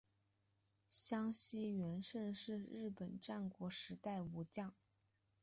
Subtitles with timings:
[0.89, 4.73] 香西元盛是日本战国时代武将。